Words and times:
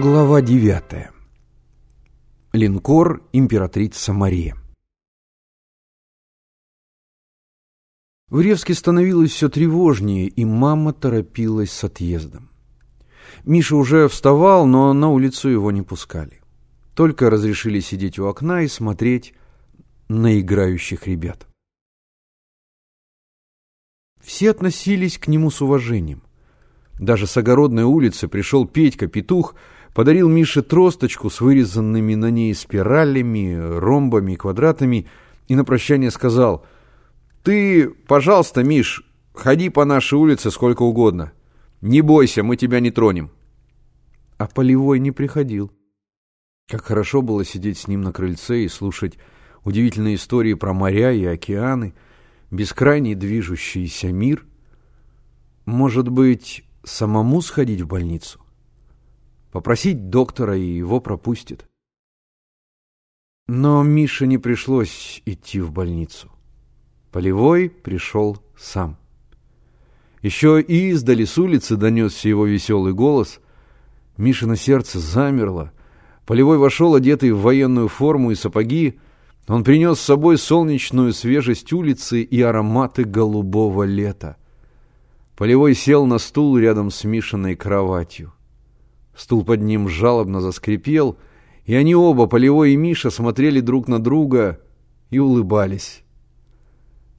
Глава 0.00 0.40
9. 0.40 0.82
Линкор 2.52 3.22
императрица 3.32 4.12
Мария. 4.12 4.56
В 8.28 8.40
Ревске 8.40 8.74
становилось 8.74 9.30
все 9.30 9.48
тревожнее, 9.48 10.26
и 10.26 10.44
мама 10.44 10.92
торопилась 10.92 11.70
с 11.70 11.84
отъездом. 11.84 12.50
Миша 13.44 13.76
уже 13.76 14.08
вставал, 14.08 14.66
но 14.66 14.92
на 14.94 15.10
улицу 15.10 15.48
его 15.48 15.70
не 15.70 15.82
пускали. 15.82 16.42
Только 16.96 17.30
разрешили 17.30 17.78
сидеть 17.78 18.18
у 18.18 18.26
окна 18.26 18.62
и 18.62 18.66
смотреть 18.66 19.34
на 20.08 20.40
играющих 20.40 21.06
ребят. 21.06 21.46
Все 24.20 24.50
относились 24.50 25.18
к 25.18 25.28
нему 25.28 25.52
с 25.52 25.62
уважением. 25.62 26.24
Даже 26.98 27.28
с 27.28 27.36
огородной 27.36 27.84
улицы 27.84 28.28
пришел 28.28 28.66
Петька-петух, 28.66 29.54
подарил 29.94 30.28
Мише 30.28 30.60
тросточку 30.62 31.30
с 31.30 31.40
вырезанными 31.40 32.16
на 32.16 32.30
ней 32.30 32.52
спиралями, 32.54 33.54
ромбами, 33.54 34.34
квадратами 34.34 35.06
и 35.46 35.54
на 35.54 35.64
прощание 35.64 36.10
сказал 36.10 36.66
«Ты, 37.42 37.88
пожалуйста, 37.88 38.64
Миш, 38.64 39.04
ходи 39.32 39.70
по 39.70 39.84
нашей 39.84 40.18
улице 40.18 40.50
сколько 40.50 40.82
угодно. 40.82 41.32
Не 41.80 42.00
бойся, 42.00 42.42
мы 42.42 42.56
тебя 42.56 42.80
не 42.80 42.90
тронем». 42.90 43.30
А 44.36 44.46
Полевой 44.48 44.98
не 44.98 45.12
приходил. 45.12 45.70
Как 46.68 46.84
хорошо 46.84 47.22
было 47.22 47.44
сидеть 47.44 47.78
с 47.78 47.88
ним 47.88 48.00
на 48.02 48.12
крыльце 48.12 48.64
и 48.64 48.68
слушать 48.68 49.18
удивительные 49.62 50.16
истории 50.16 50.54
про 50.54 50.72
моря 50.72 51.12
и 51.12 51.24
океаны, 51.24 51.94
бескрайний 52.50 53.14
движущийся 53.14 54.10
мир. 54.12 54.44
Может 55.66 56.08
быть, 56.08 56.64
самому 56.82 57.42
сходить 57.42 57.82
в 57.82 57.86
больницу? 57.86 58.43
Попросить 59.54 60.10
доктора, 60.10 60.56
и 60.56 60.66
его 60.66 60.98
пропустит. 60.98 61.68
Но 63.46 63.84
Мише 63.84 64.26
не 64.26 64.36
пришлось 64.36 65.22
идти 65.26 65.60
в 65.60 65.70
больницу. 65.70 66.28
Полевой 67.12 67.70
пришел 67.70 68.42
сам. 68.58 68.98
Еще 70.22 70.60
и 70.60 70.90
издали 70.90 71.24
с 71.24 71.38
улицы 71.38 71.76
донесся 71.76 72.28
его 72.28 72.46
веселый 72.46 72.94
голос. 72.94 73.38
Миша 74.16 74.48
на 74.48 74.56
сердце 74.56 74.98
замерло. 74.98 75.72
Полевой 76.26 76.58
вошел, 76.58 76.96
одетый 76.96 77.30
в 77.30 77.42
военную 77.42 77.86
форму 77.86 78.32
и 78.32 78.34
сапоги. 78.34 78.98
Он 79.46 79.62
принес 79.62 80.00
с 80.00 80.04
собой 80.04 80.36
солнечную 80.36 81.12
свежесть 81.12 81.72
улицы 81.72 82.22
и 82.22 82.42
ароматы 82.42 83.04
голубого 83.04 83.84
лета. 83.84 84.36
Полевой 85.36 85.74
сел 85.74 86.06
на 86.06 86.18
стул 86.18 86.58
рядом 86.58 86.90
с 86.90 87.04
Мишиной 87.04 87.54
кроватью. 87.54 88.33
Стул 89.16 89.44
под 89.44 89.62
ним 89.62 89.88
жалобно 89.88 90.40
заскрипел, 90.40 91.16
и 91.64 91.74
они 91.74 91.94
оба, 91.94 92.26
Полевой 92.26 92.72
и 92.72 92.76
Миша, 92.76 93.10
смотрели 93.10 93.60
друг 93.60 93.88
на 93.88 94.02
друга 94.02 94.60
и 95.10 95.18
улыбались. 95.18 96.02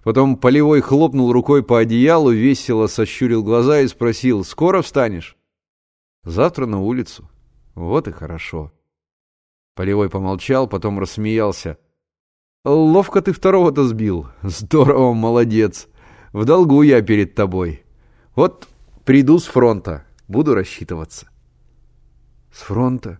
Потом 0.04 0.36
Полевой 0.36 0.82
хлопнул 0.82 1.32
рукой 1.32 1.64
по 1.64 1.80
одеялу, 1.80 2.32
весело 2.32 2.88
сощурил 2.88 3.44
глаза 3.44 3.80
и 3.80 3.88
спросил, 3.88 4.44
«Скоро 4.44 4.82
встанешь?» 4.82 5.36
«Завтра 6.24 6.66
на 6.66 6.82
улицу». 6.82 7.30
«Вот 7.74 8.08
и 8.08 8.12
хорошо». 8.12 8.72
Полевой 9.74 10.10
помолчал, 10.10 10.68
потом 10.68 11.00
рассмеялся. 11.00 11.78
«Ловко 12.64 13.22
ты 13.22 13.32
второго-то 13.32 13.84
сбил. 13.86 14.28
Здорово, 14.42 15.14
молодец. 15.14 15.88
В 16.34 16.46
долгу 16.46 16.82
я 16.82 17.02
перед 17.02 17.36
тобой. 17.36 17.84
Вот 18.36 18.68
приду 19.06 19.40
с 19.40 19.46
фронта, 19.46 20.06
буду 20.28 20.56
рассчитываться». 20.56 21.30
С 22.56 22.62
фронта? 22.62 23.20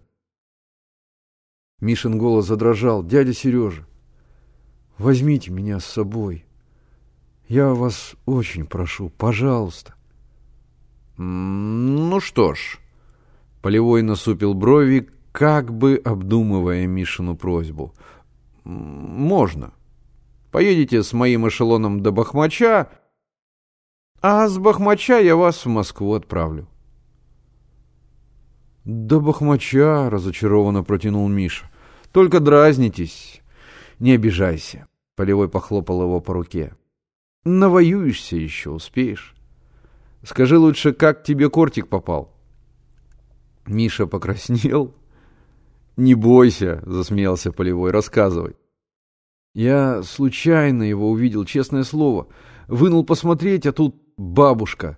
Мишин 1.82 2.18
голос 2.18 2.46
задрожал. 2.46 3.04
Дядя 3.04 3.34
Сережа, 3.34 3.86
возьмите 4.98 5.52
меня 5.52 5.82
с 5.82 5.86
собой. 5.86 6.46
Я 7.50 7.74
вас 7.74 8.16
очень 8.26 8.66
прошу, 8.66 9.10
пожалуйста. 9.10 9.96
Ну 11.18 12.22
что 12.22 12.54
ж, 12.54 12.80
Полевой 13.62 14.04
насупил 14.04 14.54
брови, 14.54 15.10
как 15.34 15.74
бы 15.74 16.02
обдумывая 16.02 16.88
Мишину 16.88 17.36
просьбу. 17.36 17.94
Можно. 18.64 19.74
Поедете 20.50 21.04
с 21.04 21.12
моим 21.12 21.46
эшелоном 21.46 22.00
до 22.00 22.14
Бахмача, 22.14 22.90
а 24.22 24.48
с 24.48 24.58
Бахмача 24.58 25.20
я 25.20 25.36
вас 25.36 25.66
в 25.66 25.68
Москву 25.68 26.14
отправлю. 26.14 26.70
«Да 28.86 29.20
бахмача!»— 29.20 30.10
разочарованно 30.12 30.84
протянул 30.84 31.28
Миша. 31.28 31.70
«Только 32.12 32.40
дразнитесь. 32.40 33.42
Не 34.00 34.12
обижайся!»— 34.12 34.88
Полевой 35.16 35.50
похлопал 35.50 36.04
его 36.04 36.22
по 36.22 36.34
руке. 36.34 36.76
«Навоюешься 37.46 38.36
еще, 38.36 38.70
успеешь. 38.70 39.36
Скажи 40.24 40.58
лучше, 40.58 40.94
как 40.94 41.24
тебе 41.24 41.50
кортик 41.50 41.88
попал?» 41.88 42.36
Миша 43.66 44.06
покраснел. 44.06 44.94
«Не 45.98 46.14
бойся!»— 46.14 46.84
засмеялся 46.86 47.52
Полевой. 47.52 47.90
«Рассказывай». 47.90 48.56
«Я 49.56 50.04
случайно 50.04 50.84
его 50.84 51.10
увидел, 51.10 51.46
честное 51.46 51.84
слово. 51.84 52.28
Вынул 52.68 53.04
посмотреть, 53.04 53.66
а 53.66 53.74
тут 53.74 53.96
бабушка». 54.16 54.98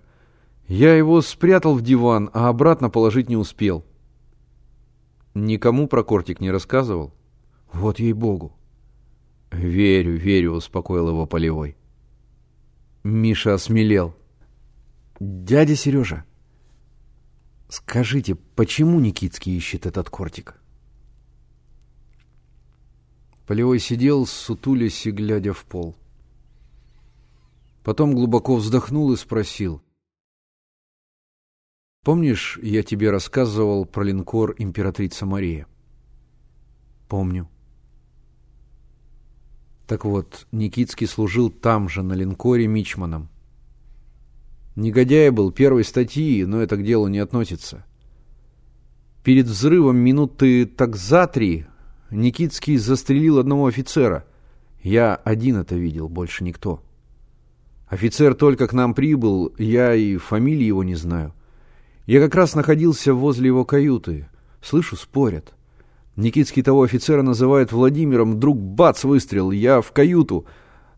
Я 0.68 0.94
его 0.94 1.22
спрятал 1.22 1.74
в 1.74 1.80
диван, 1.80 2.28
а 2.34 2.48
обратно 2.48 2.90
положить 2.90 3.30
не 3.30 3.36
успел. 3.36 3.86
Никому 5.32 5.88
про 5.88 6.04
кортик 6.04 6.40
не 6.40 6.50
рассказывал? 6.50 7.14
Вот 7.72 7.98
ей-богу. 7.98 8.54
Верю, 9.50 10.18
верю, 10.18 10.52
успокоил 10.52 11.08
его 11.08 11.24
Полевой. 11.24 11.74
Миша 13.02 13.54
осмелел. 13.54 14.14
Дядя 15.20 15.74
Сережа, 15.74 16.24
скажите, 17.70 18.34
почему 18.34 19.00
Никитский 19.00 19.56
ищет 19.56 19.86
этот 19.86 20.10
кортик? 20.10 20.60
Полевой 23.46 23.78
сидел, 23.78 24.26
сутулясь 24.26 25.06
и 25.06 25.12
глядя 25.12 25.54
в 25.54 25.64
пол. 25.64 25.96
Потом 27.82 28.14
глубоко 28.14 28.56
вздохнул 28.56 29.10
и 29.14 29.16
спросил— 29.16 29.80
Помнишь, 32.08 32.58
я 32.62 32.82
тебе 32.82 33.10
рассказывал 33.10 33.84
про 33.84 34.02
линкор 34.02 34.54
«Императрица 34.56 35.26
Мария»? 35.26 35.66
Помню. 37.06 37.50
Так 39.86 40.06
вот, 40.06 40.46
Никитский 40.50 41.06
служил 41.06 41.50
там 41.50 41.90
же, 41.90 42.02
на 42.02 42.14
линкоре 42.14 42.66
Мичманом. 42.66 43.28
Негодяй 44.74 45.28
был 45.28 45.52
первой 45.52 45.84
статьи, 45.84 46.46
но 46.46 46.62
это 46.62 46.78
к 46.78 46.82
делу 46.82 47.08
не 47.08 47.18
относится. 47.18 47.84
Перед 49.22 49.44
взрывом 49.44 49.98
минуты 49.98 50.64
так 50.64 50.96
за 50.96 51.26
три 51.26 51.66
Никитский 52.10 52.78
застрелил 52.78 53.38
одного 53.38 53.66
офицера. 53.66 54.24
Я 54.82 55.14
один 55.14 55.56
это 55.58 55.74
видел, 55.74 56.08
больше 56.08 56.42
никто. 56.42 56.82
Офицер 57.86 58.34
только 58.34 58.66
к 58.66 58.72
нам 58.72 58.94
прибыл, 58.94 59.52
я 59.58 59.94
и 59.94 60.16
фамилии 60.16 60.64
его 60.64 60.82
не 60.82 60.94
знаю. 60.94 61.34
Я 62.08 62.20
как 62.20 62.34
раз 62.34 62.54
находился 62.54 63.12
возле 63.12 63.48
его 63.48 63.66
каюты. 63.66 64.30
Слышу, 64.62 64.96
спорят. 64.96 65.52
Никитский 66.16 66.62
того 66.62 66.84
офицера 66.84 67.20
называет 67.20 67.70
Владимиром. 67.70 68.36
Вдруг 68.36 68.58
бац, 68.58 69.04
выстрел. 69.04 69.50
Я 69.50 69.82
в 69.82 69.92
каюту. 69.92 70.46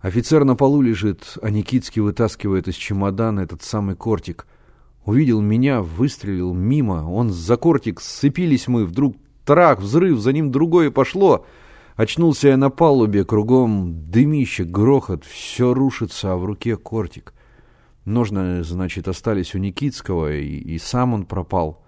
Офицер 0.00 0.44
на 0.44 0.54
полу 0.54 0.80
лежит, 0.82 1.36
а 1.42 1.50
Никитский 1.50 2.00
вытаскивает 2.00 2.68
из 2.68 2.76
чемодана 2.76 3.40
этот 3.40 3.64
самый 3.64 3.96
кортик. 3.96 4.46
Увидел 5.04 5.40
меня, 5.40 5.82
выстрелил 5.82 6.54
мимо. 6.54 7.10
Он 7.10 7.30
за 7.30 7.56
кортик, 7.56 8.00
сцепились 8.00 8.68
мы. 8.68 8.84
Вдруг 8.84 9.16
трах, 9.44 9.80
взрыв, 9.80 10.20
за 10.20 10.32
ним 10.32 10.52
другое 10.52 10.92
пошло. 10.92 11.44
Очнулся 11.96 12.50
я 12.50 12.56
на 12.56 12.70
палубе, 12.70 13.24
кругом 13.24 14.12
дымище, 14.12 14.62
грохот. 14.62 15.24
Все 15.24 15.74
рушится, 15.74 16.34
а 16.34 16.36
в 16.36 16.44
руке 16.44 16.76
кортик. 16.76 17.34
Ножны, 18.10 18.64
значит, 18.64 19.06
остались 19.06 19.54
у 19.54 19.58
Никитского, 19.58 20.32
и, 20.32 20.44
и 20.44 20.78
сам 20.78 21.14
он 21.14 21.24
пропал. 21.24 21.84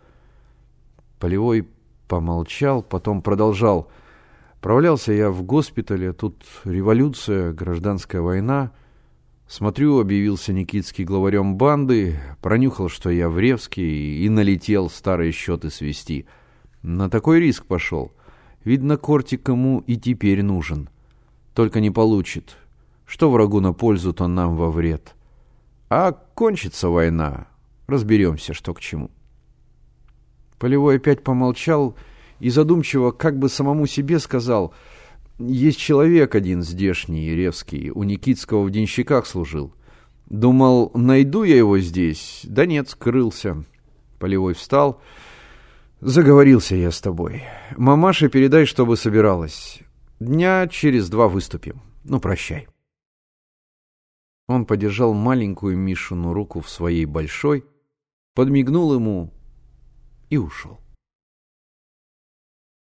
Полевой 1.19 1.69
помолчал, 2.07 2.83
потом 2.83 3.23
продолжал. 3.23 3.91
Провалялся 4.61 5.13
я 5.13 5.31
в 5.31 5.43
госпитале, 5.43 6.13
тут 6.13 6.45
революция, 6.65 7.53
гражданская 7.53 8.23
война. 8.23 8.71
Смотрю, 9.49 9.99
объявился 9.99 10.53
Никитский 10.53 11.05
главарем 11.05 11.57
банды, 11.57 12.21
пронюхал, 12.41 12.89
что 12.89 13.11
я 13.11 13.29
в 13.29 13.39
Ревске, 13.41 13.83
и, 13.83 14.29
налетел 14.29 14.89
старые 14.91 15.33
счеты 15.33 15.71
свести. 15.71 16.27
На 16.83 17.11
такой 17.11 17.41
риск 17.41 17.67
пошел. 17.67 18.13
Видно, 18.65 18.97
Кортик 18.97 19.49
ему 19.49 19.83
и 19.89 19.97
теперь 19.97 20.45
нужен. 20.45 20.89
Только 21.53 21.81
не 21.81 21.91
получит. 21.91 22.57
Что 23.07 23.29
врагу 23.29 23.59
на 23.59 23.73
пользу, 23.73 24.13
то 24.13 24.29
нам 24.29 24.57
во 24.57 24.71
вред.— 24.71 25.17
а 25.95 26.13
кончится 26.13 26.89
война, 26.89 27.49
разберемся, 27.87 28.55
что 28.55 28.73
к 28.73 28.81
чему. 28.81 29.11
Полевой 30.59 30.97
опять 30.97 31.23
помолчал 31.23 31.97
и 32.41 32.49
задумчиво, 32.49 33.11
как 33.11 33.39
бы 33.39 33.51
самому 33.51 33.87
себе 33.87 34.19
сказал, 34.19 34.73
«Есть 35.39 35.79
человек 35.79 36.35
один 36.35 36.63
здешний, 36.63 37.35
Ревский, 37.35 37.91
у 37.91 38.05
Никитского 38.05 38.63
в 38.63 38.71
денщиках 38.71 39.27
служил. 39.27 39.75
Думал, 40.31 40.93
найду 40.95 41.43
я 41.43 41.59
его 41.59 41.79
здесь, 41.79 42.41
да 42.45 42.65
нет, 42.65 42.89
скрылся». 42.89 43.63
Полевой 44.19 44.55
встал, 44.55 45.03
«Заговорился 46.01 46.75
я 46.75 46.91
с 46.91 47.03
тобой. 47.03 47.43
Мамаше 47.77 48.31
передай, 48.31 48.65
чтобы 48.65 48.97
собиралась. 48.97 49.81
Дня 50.21 50.67
через 50.69 51.11
два 51.11 51.29
выступим. 51.29 51.83
Ну, 52.03 52.19
прощай». 52.19 52.72
Он 54.53 54.67
подержал 54.67 55.15
маленькую 55.15 55.79
Мишину 55.79 56.35
руку 56.35 56.61
в 56.61 56.69
своей 56.69 57.07
большой, 57.07 57.65
подмигнул 58.35 58.93
ему 58.93 59.33
и 60.29 60.37
ушел. 60.37 60.79